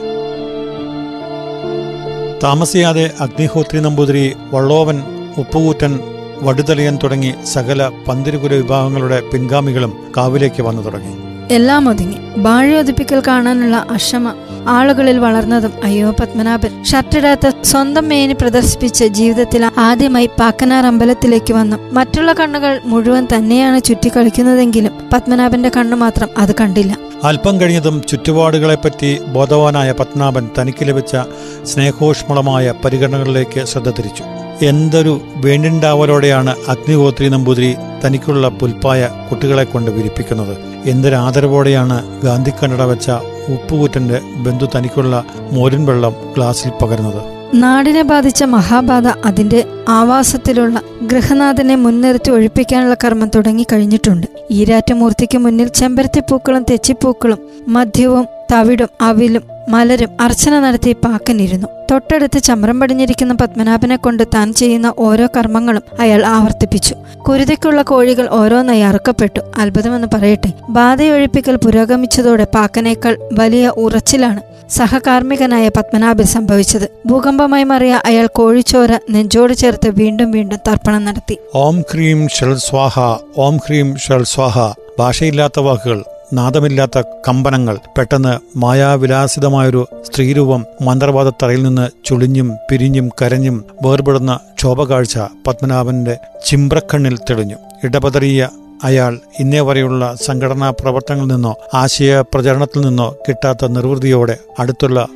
താമസിയാതെ 2.43 3.11
അഗ്നിഹോത്രി 3.19 3.79
നമ്പൂതിരി 3.79 4.35
വള്ളോവൻ 4.53 5.01
ഉപ്പുകൂറ്റൻ 5.37 5.99
വടുതളിയൻ 6.41 6.99
തുടങ്ങി 7.03 7.33
സകല 7.45 7.91
പന്തിരുകുല 8.07 8.53
വിഭാഗങ്ങളുടെ 8.53 9.21
പിൻഗാമികളും 9.33 9.93
കാവിലേക്ക് 10.17 10.61
വന്നു 10.61 10.81
തുടങ്ങി. 10.81 11.13
എല്ലാം 11.53 11.89
ഒതുങ്ങി. 11.89 12.17
ബാഴയൊതുപ്പിക്കൽ 12.37 13.21
കാണാനുള്ള 13.27 13.85
അക്ഷമ 13.91 14.33
ആളുകളിൽ 14.67 15.17
വളർന്നതും 15.17 15.71
അയ്യോ 15.83 16.11
പത്മനാഭൻ. 16.11 16.83
ഷർട്ടിടാത്ത 16.83 17.51
സ്വന്തം 17.63 18.07
മേനി 18.07 18.33
പ്രദർശിപ്പിച്ച് 18.33 19.05
ജീവിതത്തിൽ 19.05 19.71
ആദ്യമായി 19.77 20.29
പാക്കനാർ 20.39 20.85
അമ്പലത്തിലേക്ക് 20.85 21.53
വന്നു. 21.53 21.77
മറ്റുള്ള 21.91 22.33
കണ്ണുകൾ 22.33 22.79
മുഴുവൻ 22.85 23.27
തന്നെയാണ് 23.35 23.81
ചുറ്റിക്കളിക്കുന്നതെങ്കിലും 23.83 24.91
പത്മനാഭന്റെ 25.13 25.71
കണ്ണു 25.77 25.95
മാത്രം 25.95 26.29
അത് 26.37 26.55
കണ്ടില്ല. 26.61 26.97
അല്പം 27.23 27.61
കഴിഞ്ഞതും 27.61 28.01
ചുറ്റുപാടുകളെപ്പറ്റി 28.09 29.19
ബോധവാനായ 29.27 29.91
പത്മനാഭൻ 29.91 30.49
തനിക്ക് 30.59 30.87
ലഭിച്ച 30.87 31.17
സ്നേഹോഷ്മളമായ 31.63 32.73
പരിഗണനകളിലേക്ക് 32.85 33.65
ശ്രദ്ധ 33.65 33.89
തിരിച്ചു. 33.89 34.23
എന്തൊരു 34.65 35.21
വേണ്ടിണ്ടാവലോടെയാണ് 35.35 36.55
അഗ്നിഹോത്രി 36.67 37.29
നമ്പൂതിരി 37.29 37.75
തനിക്കുള്ള 38.05 38.49
പുൽപ്പായ 38.49 39.09
കുട്ടികളെ 39.31 39.63
കൊണ്ട് 39.63 39.91
വിരിപ്പിക്കുന്നത്. 39.91 40.57
എന്തൊരു 40.85 41.15
ആദരവോടെയാണ് 41.15 42.21
ഗാന്ധി 42.21 42.51
കണ്ണട 42.51 42.81
വെച്ച 42.81 43.11
ഉപ്പുകൂറ്റന്റെ 43.49 44.21
ബന്ധു 44.37 44.67
തനിക്കുള്ള 44.75 45.23
മോരിൻ 45.51 45.85
വെള്ളം 45.85 46.13
ഗ്ലാസിൽ 46.35 46.71
പകരുന്നത്. 46.81 47.35
നാടിനെ 47.53 48.01
ബാധിച്ച 48.01 48.43
മഹാബാധ 48.43 49.07
അതിന്റെ 49.07 49.65
ആവാസത്തിലുള്ള 49.89 50.81
ഗൃഹനാഥനെ 51.01 51.75
മുൻനിർത്തി 51.75 52.31
ഒഴിപ്പിക്കാനുള്ള 52.31 52.95
കർമ്മം 53.03 53.31
തുടങ്ങി 53.35 53.65
കഴിഞ്ഞിട്ടുണ്ട്. 53.73 54.27
ഈരാറ്റമൂർത്തിക്ക് 54.51 55.37
മുന്നിൽ 55.37 55.67
ചെമ്പരത്തിപ്പൂക്കളും 55.67 56.65
തെച്ചിപ്പൂക്കളും 56.69 57.39
മദ്യവും 57.67 58.27
തവിടും 58.51 58.87
അവിലും 59.01 59.41
മലരും 59.69 60.09
അർച്ചന 60.21 60.59
നടത്തി 60.59 60.91
പാക്കനിരുന്നു. 60.91 61.67
തൊട്ടടുത്ത് 61.91 62.39
ചമ്രം 62.39 62.79
പടിഞ്ഞിരിക്കുന്ന 62.79 63.33
പത്മനാഭനെ 63.33 63.95
കൊണ്ട് 63.95 64.23
താൻ 64.35 64.53
ചെയ്യുന്ന 64.53 64.93
ഓരോ 64.97 65.27
കർമ്മങ്ങളും 65.37 65.81
അയാൾ 65.99 66.25
ആവർത്തിപ്പിച്ചു. 66.25 66.95
കുരുതിക്കുള്ള 67.27 67.81
കോഴികൾ 67.81 68.27
ഓരോന്നായി 68.29 68.81
അറുക്കപ്പെട്ടു. 68.81 69.39
അത്ഭുതമെന്ന് 69.57 70.07
പറയട്ടെ 70.13 70.51
ബാധയൊഴിപ്പിക്കൽ 70.69 71.55
പുരോഗമിച്ചതോടെ 71.55 72.47
പാക്കനേക്കാൾ 72.55 73.17
വലിയ 73.33 73.67
ഉറച്ചിലാണ് 73.67 74.41
സഹകാർമ്മികനായ 74.69 75.67
പത്മനാഭൻ 75.67 76.25
സംഭവിച്ചത്. 76.25 76.89
ഭൂകമ്പമായി 77.05 77.63
മാറിയ 77.63 78.01
അയാൾ 78.05 78.27
കോഴിച്ചോര 78.27 78.99
നെഞ്ചോട് 79.09 79.53
ചേർത്ത് 79.53 79.89
വീണ്ടും 79.89 80.31
വീണ്ടും 80.31 80.59
തർപ്പണം 80.67 81.05
നടത്തി. 81.05 81.37
ഓം 81.55 81.81
ക്രീം 81.81 82.27
ഷൽ 82.27 82.55
സ്വാഹ 82.55 83.17
ഓം 83.37 83.57
ക്രീം 83.57 83.97
ഷൽ 83.97 84.23
സ്വാഹ. 84.23 84.73
ഭാഷയില്ലാത്ത 84.99 85.59
വാക്കുകൾ. 85.59 86.03
നാദമില്ലാത്ത 86.33 87.01
കമ്പനങ്ങൾ 87.27 87.77
പെട്ടെന്ന് 87.97 88.57
മായാവിലാസിതമായൊരു 88.57 89.87
സ്ത്രീരൂപം 90.03 90.65
മന്ത്രവാദത്തറയിൽ 90.81 91.63
നിന്ന് 91.63 92.05
ചുളിഞ്ഞും 92.05 92.57
പിരിഞ്ഞും 92.71 93.09
കരഞ്ഞും 93.21 93.65
വേർപെടുന്ന 93.85 94.39
ക്ഷോഭകാഴ്ച 94.57 95.19
പത്മനാഭന്റെ 95.47 96.17
ചിമ്പ്രക്കണ്ണിൽ 96.45 97.17
തെളിഞ്ഞു. 97.17 97.55
ഇടപതറിയ 97.83 98.49
അയാൾ 98.83 99.19
ഇന്നേ 99.39 99.59
വരെയുള്ള 99.59 100.15
സംഘടനാ 100.21 100.69
പ്രവർത്തനങ്ങളിൽ 100.69 101.33
നിന്നോ 101.33 101.55
ആശയ 101.73 102.21
പ്രചരണത്തിൽ 102.33 102.81
നിന്നോ 102.81 103.15
കിട്ടാത്ത 103.27 103.65
നിർവൃതിയോടെ 103.65 104.37
അടുത്തുള്ള 104.59 105.07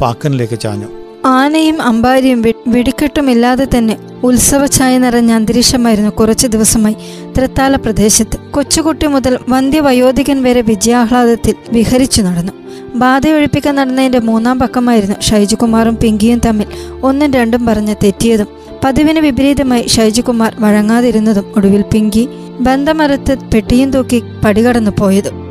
പാക്കനിലേക്ക് 0.00 0.60
ചാഞ്ഞു. 0.60 0.97
ആനയും 1.28 1.82
അമ്പാരിയും 1.82 2.42
വെടിക്കെട്ടും 2.42 2.72
വെടിക്കെട്ടുമില്ലാതെ 2.72 3.68
തന്നെ 3.78 3.96
ഉത്സവഛായ 4.22 4.98
നിറഞ്ഞ 4.98 5.32
അന്തരീക്ഷമായിരുന്നു 5.32 6.10
കുറച്ചു 6.10 6.46
ദിവസമായി 6.46 6.96
തൃത്താല 7.38 7.76
പ്രദേശത്ത്. 7.76 8.38
കൊച്ചുകുട്ടി 8.50 9.06
മുതൽ 9.06 9.38
വന്ധ്യവയോധികൻ 9.48 10.42
വരെ 10.42 10.60
വിജയാഹ്ലാദത്തിൽ 10.60 11.54
വിഹരിച്ചു 11.72 12.22
നടന്നു. 12.22 12.52
ബാധയൊഴിപ്പിക്കാൻ 12.94 13.74
നടന്നതിന്റെ 13.74 14.18
മൂന്നാം 14.18 14.58
പക്കമായിരുന്നു 14.58 15.16
ഷൈജുകുമാറും 15.20 15.96
പിങ്കിയും 15.96 16.38
തമ്മിൽ 16.46 16.66
ഒന്നും 17.02 17.30
രണ്ടും 17.30 17.66
പറഞ്ഞ് 17.66 17.94
തെറ്റിയതും. 18.04 18.48
പതിവിന് 18.84 19.18
വിപരീതമായി 19.18 19.86
ഷൈജുകുമാർ 19.88 20.54
വഴങ്ങാതിരുന്നതും 20.58 21.52
ഒടുവിൽ 21.56 21.82
പിങ്കി 21.82 22.28
ബന്ധമറുത്ത് 22.60 23.38
പെട്ടിയും 23.54 23.90
തൂക്കി 23.90 24.22
പടികടന്നു 24.44 24.90
പോയതും. 24.98 25.47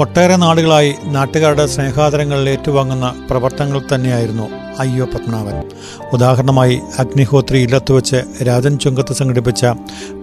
ഒട്ടേറെ 0.00 0.36
നാടുകളായി 0.36 0.94
നാട്ടുകാരുടെ 1.04 1.66
സ്നേഹാദരങ്ങളിൽ 1.66 2.48
ഏറ്റുവാങ്ങുന്ന 2.50 3.26
പ്രവർത്തനങ്ങൾ 3.30 3.82
തന്നെയായിരുന്നു 3.94 4.48
അയ്യോ 4.78 5.04
പത്മനാഭൻ. 5.04 5.70
ഉദാഹരണമായി 6.12 6.80
അഗ്നിഹോത്രി 6.98 7.58
ഇല്ലത്ത് 7.58 7.92
വെച്ച് 7.92 8.44
രാജൻ 8.46 8.78
ചുങ്കത്ത് 8.78 9.14
സംഘടിപ്പിച്ച 9.14 9.66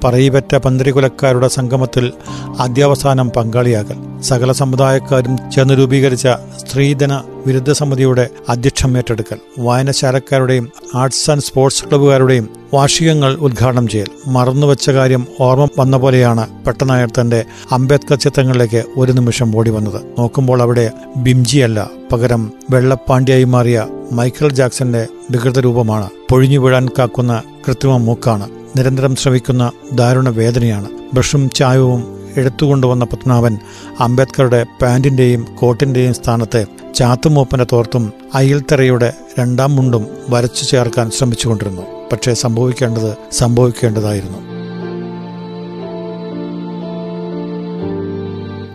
പറയിപറ്റ 0.04 0.56
പന്തിരികുലക്കാരുടെ 0.56 1.48
സംഗമത്തിൽ 1.48 2.12
ആദ്യാവസാനം 2.60 3.30
പങ്കാളിയാകൽ. 3.30 4.22
സകല 4.22 4.51
സമുദായക്കാരും 4.51 5.51
ചേർന്ന് 5.51 5.78
രൂപീകരിച്ച 5.78 6.28
സ്ത്രീധന 6.58 7.24
വിരുദ്ധ 7.48 7.72
സമിതിയുടെ 7.72 8.30
അധ്യക്ഷം 8.50 8.98
ഏറ്റെടുക്കൽ. 8.98 9.38
വായനശാലക്കാരുടെയും 9.60 10.72
ആർട്സ് 10.96 11.32
ആൻഡ് 11.32 11.42
സ്പോർട്സ് 11.42 11.84
ക്ലബ്ബുകാരുടെയും 11.84 12.61
വാർഷികങ്ങൾ 12.74 13.36
ഉദ്ഘാടനം 13.36 13.88
ചെയ്യൽ. 13.88 14.08
മറന്നുവെച്ച 14.28 14.90
കാര്യം 14.90 15.28
ഓർമ്മ 15.40 15.68
വന്ന 15.80 15.98
പോലെയാണ് 15.98 16.66
പെട്ടനായർ 16.66 17.10
തന്റെ 17.22 17.46
അംബേദ്കർ 17.72 18.18
ചിത്രങ്ങളിലേക്ക് 18.18 18.84
ഒരു 18.98 19.12
നിമിഷം 19.12 19.58
ഓടി 19.58 19.70
വന്നത്. 19.70 20.01
നോക്കുമ്പോൾ 20.20 20.62
അവിടെ 20.62 20.92
ബിംജിയല്ല 21.18 21.90
പകരം 22.12 22.51
വെള്ളപ്പാണ്ഡ്യായി 22.70 23.44
മാറിയ 23.44 23.88
മൈക്കൽ 24.12 24.54
ജാക്സന്റെ 24.54 25.08
വികൃത 25.32 25.60
രൂപമാണ്. 25.60 26.10
പൊഴിഞ്ഞു 26.30 26.60
വീഴാൻ 26.60 26.90
കാക്കുന്ന 27.00 27.42
കൃത്രിമ 27.68 27.98
മൂക്കാണ്. 27.98 28.50
നിരന്തരം 28.78 29.16
ശ്രവിക്കുന്ന 29.16 29.72
ദാരുണ 29.94 30.30
വേദനയാണ്. 30.30 30.90
ബ്രഷും 31.13 31.50
ചായവും 31.50 32.22
എടുത്തുകൊണ്ടുവന്ന 32.38 33.06
പത്മനാഭൻ 33.06 33.58
അംബേദ്കറുടെ 34.00 34.66
പാന്റിന്റെയും 34.82 35.48
കോട്ടിന്റെയും 35.60 36.13
സ്ഥാനത്ത് 36.13 36.66
ചാത്തുമൂപ്പന്റെ 36.96 37.66
തോർത്തും 37.72 38.13
അയിൽത്തറയുടെ 38.36 39.13
രണ്ടാം 39.40 39.75
മുണ്ടും 39.75 40.08
വരച്ചു 40.30 40.66
ചേർക്കാൻ 40.66 41.12
ശ്രമിച്ചുകൊണ്ടിരുന്നു. 41.12 42.00
പക്ഷേ 42.12 42.34
സംഭവിക്കേണ്ടത് 42.34 43.18
സംഭവിക്കേണ്ടതായിരുന്നു. 43.32 44.38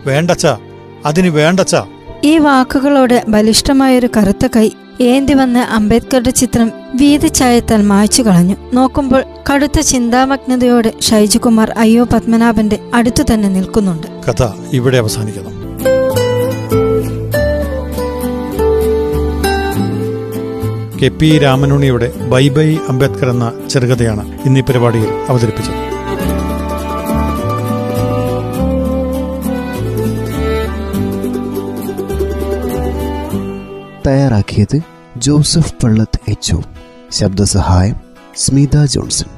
വേണ്ടച്ച 0.05 0.47
അതിന് 1.05 1.27
വേണ്ടച്ച. 1.27 1.75
ഈ 2.23 2.37
വാക്കുകളോട് 2.37 3.23
ബലിഷ്ഠമായൊരു 3.27 4.09
കറുത്ത 4.17 4.47
കൈ 4.55 4.69
ഏന്തി 5.01 5.33
വന്ന് 5.33 5.59
അംബേദ്കറുടെ 5.59 6.29
ചിത്രം 6.29 6.71
വീതിച്ചായത്താൽ 6.95 7.81
മായ്ച്ചു 7.81 8.23
കളഞ്ഞു. 8.23 8.55
നോക്കുമ്പോൾ 8.73 9.23
കടുത്ത 9.53 9.79
ചിന്താമഗ്നതയോടെ 9.79 10.93
ഷൈജുകുമാർ 11.01 11.71
അയ്യോ 11.77 12.03
പത്മനാഭന്റെ 12.03 12.79
അടുത്തു 12.93 13.23
തന്നെ 13.33 13.49
നിൽക്കുന്നുണ്ട്. 13.49 14.07
കഥ 14.07 14.43
ഇവിടെ 14.73 14.97
അവസാനിക്കുന്നു. 14.97 15.56
കെ 21.01 21.07
പി 21.07 21.37
രാമനുണിയുടെ 21.37 22.13
ബൈ 22.29 22.49
ബൈ 22.49 22.77
അംബേദ്കർ 22.89 23.29
എന്ന 23.29 23.53
ചെറുകഥയാണ് 23.69 24.41
ഇന്നീ 24.45 24.61
പരിപാടിയിൽ 24.61 25.09
അവതരിപ്പിച്ചത്. 25.29 25.73
തയ്യാറാക്കിയത് 34.07 34.79
ജോസഫ് 35.17 35.73
പള്ളത്ത് 35.83 36.19
എച്ച് 36.27 36.55
ശബ്ദസഹായം 37.11 37.95
സ്മിത 38.35 38.85
ജോൺസൺ. 38.85 39.29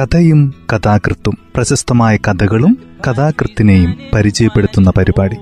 കഥയും 0.00 0.54
കഥാകൃത്തും 0.72 1.38
പ്രശസ്തമായ 1.54 2.16
കഥകളും 2.16 2.91
കഥാകൃത്തിനെയും 3.08 3.98
പരിചയപ്പെടുത്തുന്ന 4.14 4.90
പരിപാടി. 4.90 5.36